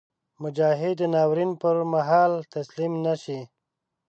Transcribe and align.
مجاهد 0.43 0.95
د 0.99 1.03
ناورین 1.13 1.51
پر 1.61 1.75
مهال 1.93 2.33
تسلیم 2.53 2.93
نهشي. 3.05 3.41